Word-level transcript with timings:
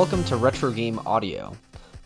Welcome 0.00 0.24
to 0.24 0.36
Retro 0.36 0.70
Game 0.70 0.98
Audio. 1.04 1.54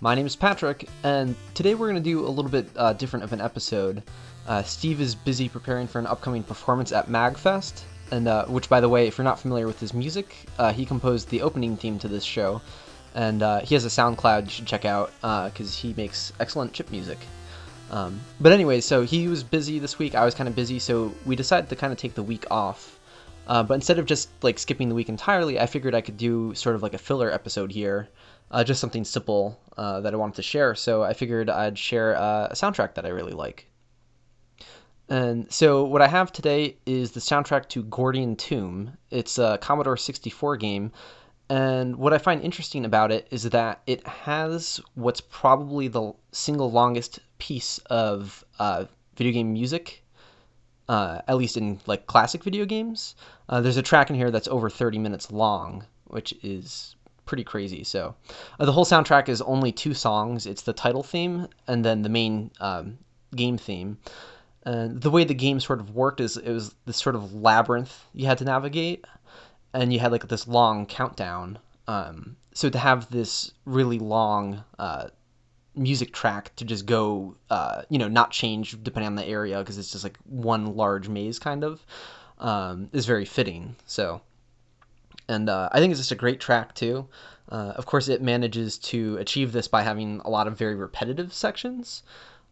My 0.00 0.16
name 0.16 0.26
is 0.26 0.34
Patrick, 0.34 0.88
and 1.04 1.36
today 1.54 1.76
we're 1.76 1.86
going 1.86 2.02
to 2.02 2.10
do 2.10 2.26
a 2.26 2.28
little 2.28 2.50
bit 2.50 2.68
uh, 2.74 2.92
different 2.94 3.22
of 3.22 3.32
an 3.32 3.40
episode. 3.40 4.02
Uh, 4.48 4.64
Steve 4.64 5.00
is 5.00 5.14
busy 5.14 5.48
preparing 5.48 5.86
for 5.86 6.00
an 6.00 6.08
upcoming 6.08 6.42
performance 6.42 6.90
at 6.90 7.06
MagFest, 7.06 7.82
and 8.10 8.26
uh, 8.26 8.46
which, 8.46 8.68
by 8.68 8.80
the 8.80 8.88
way, 8.88 9.06
if 9.06 9.16
you're 9.16 9.24
not 9.24 9.38
familiar 9.38 9.68
with 9.68 9.78
his 9.78 9.94
music, 9.94 10.34
uh, 10.58 10.72
he 10.72 10.84
composed 10.84 11.28
the 11.28 11.40
opening 11.40 11.76
theme 11.76 11.96
to 12.00 12.08
this 12.08 12.24
show, 12.24 12.60
and 13.14 13.44
uh, 13.44 13.60
he 13.60 13.76
has 13.76 13.84
a 13.84 13.88
SoundCloud 13.88 14.42
you 14.46 14.50
should 14.50 14.66
check 14.66 14.84
out 14.84 15.12
because 15.20 15.78
he 15.78 15.95
makes 15.96 16.32
excellent 16.40 16.72
chip 16.72 16.90
music. 16.90 17.18
Um, 17.92 18.18
but 18.40 18.50
anyway, 18.50 18.80
so 18.80 19.02
he 19.02 19.28
was 19.28 19.45
busy 19.45 19.78
this 19.78 20.00
week. 20.00 20.16
I 20.16 20.24
was 20.24 20.34
kind 20.34 20.48
of 20.48 20.56
busy, 20.56 20.80
so 20.80 21.14
we 21.24 21.36
decided 21.36 21.70
to 21.70 21.76
kind 21.76 21.92
of 21.92 21.98
take 22.00 22.14
the 22.14 22.24
week 22.24 22.45
off. 22.50 22.93
Uh, 23.46 23.62
but 23.62 23.74
instead 23.74 23.98
of 23.98 24.06
just 24.06 24.30
like 24.42 24.59
skipping 24.59 24.88
the 24.88 24.95
week 24.95 25.09
entirely, 25.09 25.60
I 25.60 25.66
figured 25.66 25.95
I 25.95 26.00
could 26.00 26.16
do 26.16 26.54
sort 26.54 26.76
of 26.76 26.82
like 26.82 26.95
a 26.95 26.98
filler 26.98 27.30
episode 27.30 27.73
here, 27.73 28.09
uh, 28.51 28.64
just 28.64 28.80
something 28.80 29.04
simple 29.04 29.60
uh, 29.76 30.01
that 30.01 30.14
I 30.14 30.16
wanted 30.16 30.36
to 30.36 30.42
share. 30.42 30.74
So 30.74 31.02
I 31.02 31.12
figured 31.12 31.51
I'd 31.51 31.78
share 31.78 32.16
uh, 32.16 32.48
a 32.51 32.54
soundtrack 32.54 32.95
that 32.95 33.04
I 33.04 33.10
really 33.10 33.32
like. 33.32 33.68
And 35.09 35.52
so 35.52 35.84
what 35.84 36.01
I 36.01 36.09
have 36.09 36.32
today 36.32 36.78
is 36.86 37.12
the 37.12 37.20
soundtrack 37.20 37.68
to 37.70 37.82
Gordian 37.82 38.36
Tomb. 38.36 38.96
It's 39.10 39.38
a 39.38 39.58
Commodore 39.60 39.98
64 39.98 40.56
game. 40.56 40.92
And 41.51 41.96
what 41.96 42.14
I 42.14 42.18
find 42.18 42.40
interesting 42.40 42.86
about 42.86 43.12
it 43.12 43.29
is 43.30 43.42
that 43.45 43.82
it 43.86 44.06
has 44.06 44.80
what's 44.95 45.20
probably 45.20 45.88
the 45.88 46.14
single 46.32 46.73
longest 46.73 47.18
piece 47.38 47.79
of 47.90 48.42
uh, 48.58 48.86
video 49.16 49.34
game 49.34 49.52
music 49.52 50.04
uh, 50.88 51.21
at 51.27 51.37
least 51.37 51.57
in 51.57 51.80
like 51.87 52.07
classic 52.07 52.43
video 52.43 52.65
games. 52.65 53.15
Uh, 53.49 53.60
there's 53.60 53.77
a 53.77 53.82
track 53.82 54.10
in 54.10 54.16
here 54.16 54.30
that's 54.30 54.49
over 54.49 54.68
30 54.71 54.99
minutes 54.99 55.30
long, 55.30 55.85
which 56.04 56.35
is 56.43 56.96
pretty 57.26 57.45
crazy. 57.45 57.85
So 57.85 58.15
uh, 58.59 58.65
the 58.65 58.73
whole 58.73 58.85
soundtrack 58.85 59.29
is 59.29 59.41
only 59.43 59.73
two 59.73 59.95
songs. 59.95 60.46
It's 60.46 60.63
the 60.63 60.73
title 60.73 61.02
theme 61.02 61.49
and 61.66 61.85
then 61.85 62.02
the 62.02 62.09
main 62.09 62.51
um, 62.60 62.99
game 63.35 63.59
theme. 63.59 63.99
And 64.65 65.00
the 65.00 65.10
way 65.10 65.25
the 65.25 65.34
game 65.34 65.60
sort 65.60 65.81
of 65.81 65.94
worked 65.94 66.21
is 66.21 66.37
it 66.37 66.50
was 66.50 66.75
this 66.87 66.97
sort 66.97 67.16
of 67.16 67.34
labyrinth 67.34 68.04
you 68.15 68.26
had 68.26 68.38
to 68.38 68.44
navigate, 68.44 69.04
and 69.75 69.93
you 69.93 70.00
had 70.00 70.10
like 70.10 70.26
this 70.28 70.48
long 70.48 70.87
countdown. 70.87 71.59
Um, 71.87 72.37
so 72.54 72.71
to 72.71 72.78
have 72.78 73.10
this 73.10 73.53
really 73.66 73.98
long 73.98 74.65
uh, 74.78 75.09
music 75.76 76.12
track 76.12 76.54
to 76.56 76.64
just 76.64 76.86
go, 76.86 77.34
uh, 77.50 77.82
you 77.88 77.98
know, 77.98 78.08
not 78.08 78.30
change 78.30 78.82
depending 78.82 79.06
on 79.06 79.16
the 79.16 79.26
area 79.26 79.58
because 79.58 79.78
it's 79.78 79.91
just 79.91 80.04
like 80.04 80.19
one 80.25 80.76
large 80.76 81.08
maze 81.08 81.38
kind 81.38 81.64
of, 81.64 81.84
um, 82.38 82.88
is 82.92 83.06
very 83.06 83.25
fitting. 83.25 83.76
So, 83.86 84.20
and 85.28 85.48
uh, 85.48 85.69
I 85.72 85.80
think 85.80 85.91
it's 85.91 86.00
just 86.00 86.12
a 86.12 86.16
great 86.16 86.41
track 86.41 86.74
too. 86.74 87.08
Uh, 87.48 87.72
of 87.76 87.86
course, 87.86 88.08
it 88.08 88.22
manages 88.22 88.78
to 88.78 89.16
achieve 89.18 89.52
this 89.52 89.68
by 89.68 89.82
having 89.82 90.20
a 90.24 90.30
lot 90.30 90.46
of 90.46 90.56
very 90.56 90.74
repetitive 90.74 91.32
sections. 91.32 92.02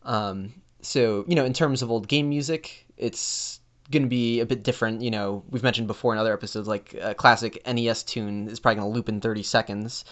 Um, 0.05 0.55
so, 0.81 1.25
you 1.27 1.35
know, 1.35 1.45
in 1.45 1.53
terms 1.53 1.83
of 1.83 1.91
old 1.91 2.09
game 2.09 2.29
music, 2.29 2.87
it's 2.97 3.61
going 3.91 4.03
to 4.03 4.09
be 4.09 4.41
a 4.41 4.47
bit 4.47 4.63
different. 4.63 5.01
You 5.01 5.11
know, 5.11 5.45
we've 5.51 5.63
mentioned 5.63 5.87
before 5.87 6.13
in 6.13 6.19
other 6.19 6.33
episodes, 6.33 6.69
like 6.69 6.95
a 7.01 7.15
classic 7.15 7.63
NES 7.67 8.03
tune 8.03 8.49
is 8.49 8.61
probably 8.61 8.81
going 8.81 8.93
to 8.93 8.95
loop 8.95 9.09
in 9.09 9.21
30 9.21 9.43
seconds. 9.43 10.05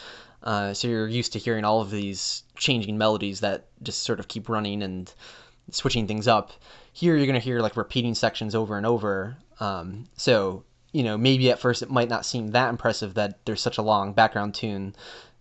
Uh, 0.42 0.72
so 0.72 0.88
you're 0.88 1.08
used 1.08 1.32
to 1.34 1.38
hearing 1.38 1.64
all 1.64 1.80
of 1.80 1.90
these 1.90 2.44
changing 2.56 2.96
melodies 2.96 3.40
that 3.40 3.66
just 3.82 4.02
sort 4.02 4.20
of 4.20 4.28
keep 4.28 4.48
running 4.48 4.82
and 4.82 5.12
switching 5.70 6.06
things 6.06 6.26
up. 6.26 6.52
Here 6.92 7.16
you're 7.16 7.26
going 7.26 7.38
to 7.38 7.44
hear 7.44 7.60
like 7.60 7.76
repeating 7.76 8.14
sections 8.14 8.54
over 8.54 8.76
and 8.76 8.86
over. 8.86 9.36
Um, 9.60 10.06
so, 10.16 10.64
you 10.92 11.02
know, 11.02 11.18
maybe 11.18 11.50
at 11.50 11.60
first 11.60 11.82
it 11.82 11.90
might 11.90 12.08
not 12.08 12.26
seem 12.26 12.48
that 12.48 12.70
impressive 12.70 13.14
that 13.14 13.44
there's 13.44 13.60
such 13.60 13.78
a 13.78 13.82
long 13.82 14.12
background 14.12 14.54
tune, 14.54 14.94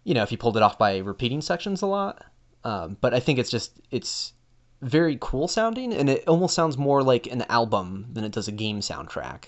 you 0.04 0.14
know, 0.14 0.24
if 0.24 0.32
you 0.32 0.38
pulled 0.38 0.58
it 0.58 0.64
off 0.64 0.78
by 0.78 0.98
repeating 0.98 1.42
sections 1.42 1.82
a 1.82 1.88
lot. 1.88 2.24
Um, 2.64 2.98
but 3.00 3.14
I 3.14 3.20
think 3.20 3.40
it's 3.40 3.50
just, 3.50 3.72
it's 3.90 4.34
very 4.82 5.18
cool 5.20 5.48
sounding 5.48 5.94
and 5.94 6.10
it 6.10 6.28
almost 6.28 6.56
sounds 6.56 6.78
more 6.78 7.02
like 7.02 7.28
an 7.28 7.44
album 7.50 8.08
than 8.12 8.24
it 8.24 8.32
does 8.32 8.48
a 8.48 8.52
game 8.54 8.82
soundtrack. 8.82 9.46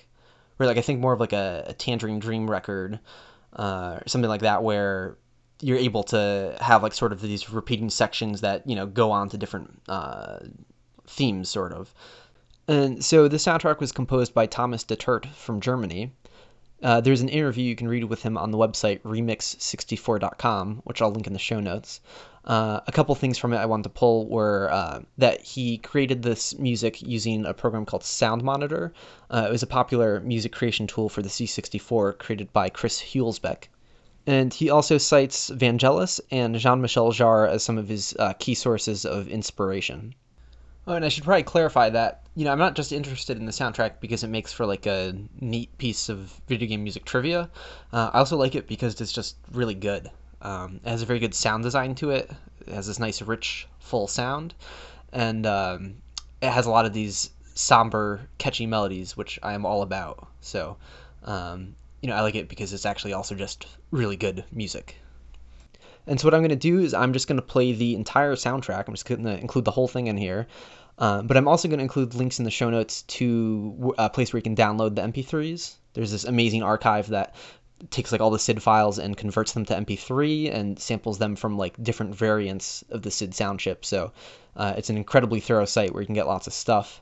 Where 0.57 0.67
like 0.67 0.77
I 0.77 0.81
think 0.81 0.99
more 0.99 1.13
of 1.13 1.19
like 1.19 1.33
a, 1.33 1.65
a 1.67 1.73
Tangerine 1.73 2.19
Dream 2.19 2.49
record 2.49 2.99
uh, 3.53 3.99
or 4.01 4.07
something 4.07 4.29
like 4.29 4.41
that 4.41 4.63
where 4.63 5.17
you're 5.61 5.77
able 5.77 6.03
to 6.03 6.57
have 6.59 6.83
like 6.83 6.93
sort 6.93 7.11
of 7.11 7.21
these 7.21 7.49
repeating 7.49 7.89
sections 7.89 8.41
that 8.41 8.67
you 8.67 8.75
know 8.75 8.85
go 8.85 9.11
on 9.11 9.29
to 9.29 9.37
different 9.37 9.81
uh, 9.87 10.39
themes, 11.07 11.49
sort 11.49 11.73
of. 11.73 11.93
And 12.67 13.03
so 13.03 13.27
the 13.27 13.37
soundtrack 13.37 13.79
was 13.79 13.91
composed 13.91 14.33
by 14.33 14.45
Thomas 14.45 14.83
Detert 14.83 15.25
from 15.27 15.59
Germany. 15.61 16.11
Uh, 16.83 16.99
there's 16.99 17.21
an 17.21 17.29
interview 17.29 17.63
you 17.63 17.75
can 17.75 17.87
read 17.87 18.03
with 18.05 18.23
him 18.23 18.37
on 18.37 18.49
the 18.49 18.57
website 18.57 19.01
remix64.com, 19.01 20.81
which 20.83 21.01
I'll 21.01 21.11
link 21.11 21.27
in 21.27 21.33
the 21.33 21.39
show 21.39 21.59
notes. 21.59 22.01
Uh, 22.43 22.79
a 22.87 22.91
couple 22.91 23.13
things 23.13 23.37
from 23.37 23.53
it 23.53 23.57
I 23.57 23.67
wanted 23.67 23.83
to 23.83 23.89
pull 23.89 24.27
were 24.27 24.69
uh, 24.71 25.01
that 25.19 25.41
he 25.41 25.77
created 25.77 26.23
this 26.23 26.57
music 26.57 27.01
using 27.01 27.45
a 27.45 27.53
program 27.53 27.85
called 27.85 28.03
Sound 28.03 28.43
Monitor. 28.43 28.93
Uh, 29.29 29.45
it 29.47 29.51
was 29.51 29.61
a 29.61 29.67
popular 29.67 30.19
music 30.21 30.51
creation 30.51 30.87
tool 30.87 31.07
for 31.07 31.21
the 31.21 31.29
C64 31.29 32.17
created 32.17 32.51
by 32.51 32.69
Chris 32.69 32.99
Hulsbeck. 32.99 33.65
And 34.27 34.53
he 34.53 34.69
also 34.69 34.97
cites 34.97 35.49
Vangelis 35.49 36.19
and 36.29 36.55
Jean 36.57 36.81
Michel 36.81 37.11
Jarre 37.11 37.49
as 37.49 37.63
some 37.63 37.77
of 37.77 37.87
his 37.87 38.15
uh, 38.19 38.33
key 38.33 38.53
sources 38.53 39.05
of 39.05 39.27
inspiration. 39.27 40.13
Oh, 40.87 40.93
and 40.93 41.05
I 41.05 41.09
should 41.09 41.23
probably 41.23 41.43
clarify 41.43 41.89
that, 41.91 42.23
you 42.35 42.45
know, 42.45 42.51
I'm 42.51 42.59
not 42.59 42.75
just 42.75 42.91
interested 42.91 43.37
in 43.37 43.45
the 43.45 43.51
soundtrack 43.51 43.99
because 43.99 44.23
it 44.23 44.29
makes 44.29 44.51
for 44.51 44.65
like 44.65 44.85
a 44.85 45.15
neat 45.39 45.75
piece 45.77 46.09
of 46.09 46.39
video 46.47 46.67
game 46.67 46.83
music 46.83 47.05
trivia. 47.05 47.49
Uh, 47.93 48.09
I 48.13 48.19
also 48.19 48.37
like 48.37 48.55
it 48.55 48.67
because 48.67 48.99
it's 48.99 49.11
just 49.11 49.37
really 49.51 49.75
good. 49.75 50.09
Um, 50.41 50.79
it 50.83 50.89
has 50.89 51.01
a 51.01 51.05
very 51.05 51.19
good 51.19 51.35
sound 51.35 51.63
design 51.63 51.93
to 51.95 52.11
it. 52.11 52.31
It 52.65 52.73
has 52.73 52.87
this 52.87 52.99
nice, 52.99 53.21
rich, 53.21 53.67
full 53.79 54.07
sound. 54.07 54.53
And 55.13 55.45
um, 55.45 55.95
it 56.41 56.49
has 56.49 56.65
a 56.65 56.71
lot 56.71 56.85
of 56.85 56.93
these 56.93 57.29
somber, 57.53 58.21
catchy 58.37 58.65
melodies, 58.65 59.15
which 59.15 59.39
I 59.43 59.53
am 59.53 59.65
all 59.65 59.83
about. 59.83 60.27
So, 60.41 60.77
um, 61.23 61.75
you 62.01 62.09
know, 62.09 62.15
I 62.15 62.21
like 62.21 62.35
it 62.35 62.49
because 62.49 62.73
it's 62.73 62.85
actually 62.85 63.13
also 63.13 63.35
just 63.35 63.67
really 63.91 64.15
good 64.15 64.43
music. 64.51 64.95
And 66.07 66.19
so 66.19 66.25
what 66.27 66.33
I'm 66.33 66.41
going 66.41 66.49
to 66.49 66.55
do 66.55 66.79
is 66.79 66.93
I'm 66.93 67.13
just 67.13 67.27
going 67.27 67.37
to 67.37 67.45
play 67.45 67.73
the 67.73 67.95
entire 67.95 68.35
soundtrack. 68.35 68.87
I'm 68.87 68.93
just 68.93 69.05
going 69.05 69.23
to 69.23 69.37
include 69.37 69.65
the 69.65 69.71
whole 69.71 69.87
thing 69.87 70.07
in 70.07 70.17
here. 70.17 70.47
Uh, 70.97 71.21
but 71.21 71.37
I'm 71.37 71.47
also 71.47 71.67
going 71.67 71.77
to 71.77 71.83
include 71.83 72.15
links 72.15 72.39
in 72.39 72.45
the 72.45 72.51
show 72.51 72.69
notes 72.69 73.03
to 73.03 73.93
a 73.97 74.09
place 74.09 74.33
where 74.33 74.39
you 74.39 74.43
can 74.43 74.55
download 74.55 74.95
the 74.95 75.01
MP3s. 75.01 75.75
There's 75.93 76.11
this 76.11 76.25
amazing 76.25 76.63
archive 76.63 77.07
that 77.09 77.35
takes 77.89 78.11
like 78.11 78.21
all 78.21 78.29
the 78.29 78.39
SID 78.39 78.61
files 78.61 78.99
and 78.99 79.17
converts 79.17 79.53
them 79.53 79.65
to 79.65 79.73
MP3 79.73 80.53
and 80.53 80.77
samples 80.79 81.17
them 81.17 81.35
from 81.35 81.57
like 81.57 81.81
different 81.83 82.15
variants 82.15 82.83
of 82.89 83.01
the 83.01 83.11
SID 83.11 83.33
sound 83.33 83.59
chip. 83.59 83.83
So 83.85 84.11
uh, 84.55 84.73
it's 84.77 84.89
an 84.89 84.97
incredibly 84.97 85.39
thorough 85.39 85.65
site 85.65 85.93
where 85.93 86.01
you 86.01 86.05
can 86.05 86.15
get 86.15 86.27
lots 86.27 86.47
of 86.47 86.53
stuff. 86.53 87.01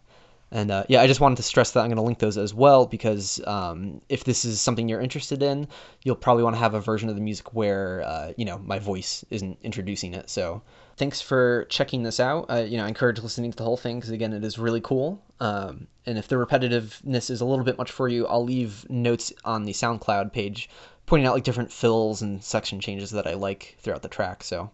And 0.51 0.71
uh, 0.71 0.83
yeah, 0.89 1.01
I 1.01 1.07
just 1.07 1.19
wanted 1.19 1.35
to 1.37 1.43
stress 1.43 1.71
that 1.71 1.81
I'm 1.81 1.87
going 1.87 1.97
to 1.97 2.01
link 2.01 2.19
those 2.19 2.37
as 2.37 2.53
well 2.53 2.87
because 2.87 3.39
um, 3.45 4.01
if 4.09 4.23
this 4.23 4.45
is 4.45 4.59
something 4.59 4.89
you're 4.89 5.01
interested 5.01 5.43
in, 5.43 5.67
you'll 6.03 6.15
probably 6.15 6.43
want 6.43 6.55
to 6.55 6.59
have 6.59 6.73
a 6.73 6.79
version 6.79 7.07
of 7.07 7.15
the 7.15 7.21
music 7.21 7.53
where 7.53 8.01
uh, 8.01 8.33
you 8.35 8.45
know 8.45 8.57
my 8.57 8.79
voice 8.79 9.23
isn't 9.29 9.59
introducing 9.61 10.15
it. 10.15 10.29
So 10.29 10.63
thanks 10.97 11.21
for 11.21 11.65
checking 11.65 12.01
this 12.03 12.19
out. 12.19 12.47
Uh, 12.49 12.65
you 12.67 12.77
know, 12.77 12.85
I 12.85 12.87
encourage 12.87 13.19
listening 13.19 13.51
to 13.51 13.57
the 13.57 13.63
whole 13.63 13.77
thing 13.77 13.99
because 13.99 14.09
again, 14.09 14.33
it 14.33 14.43
is 14.43 14.57
really 14.57 14.81
cool. 14.81 15.21
Um, 15.39 15.87
and 16.05 16.17
if 16.17 16.27
the 16.27 16.35
repetitiveness 16.35 17.29
is 17.29 17.41
a 17.41 17.45
little 17.45 17.65
bit 17.65 17.77
much 17.77 17.91
for 17.91 18.07
you, 18.07 18.25
I'll 18.25 18.43
leave 18.43 18.89
notes 18.89 19.31
on 19.45 19.65
the 19.65 19.73
SoundCloud 19.73 20.33
page 20.33 20.69
pointing 21.05 21.27
out 21.27 21.33
like 21.33 21.43
different 21.43 21.71
fills 21.71 22.21
and 22.21 22.43
section 22.43 22.79
changes 22.79 23.11
that 23.11 23.25
I 23.25 23.33
like 23.33 23.77
throughout 23.79 24.03
the 24.03 24.09
track. 24.09 24.43
So, 24.43 24.71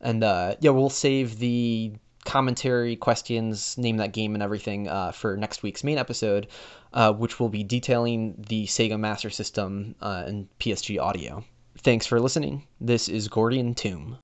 and 0.00 0.22
uh, 0.24 0.56
yeah, 0.60 0.70
we'll 0.70 0.90
save 0.90 1.38
the 1.38 1.92
commentary, 2.24 2.96
questions, 2.96 3.76
name 3.78 3.96
that 3.98 4.12
game, 4.12 4.34
and 4.34 4.42
everything 4.42 4.88
uh, 4.88 5.12
for 5.12 5.36
next 5.36 5.62
week's 5.62 5.84
main 5.84 5.98
episode, 5.98 6.48
uh, 6.92 7.12
which 7.12 7.40
will 7.40 7.48
be 7.48 7.64
detailing 7.64 8.44
the 8.48 8.66
Sega 8.66 8.98
Master 8.98 9.30
System 9.30 9.94
uh, 10.00 10.24
and 10.26 10.48
PSG 10.58 11.00
audio. 11.00 11.44
Thanks 11.78 12.06
for 12.06 12.20
listening. 12.20 12.66
This 12.80 13.08
is 13.08 13.28
Gordian 13.28 13.74
Tomb. 13.74 14.18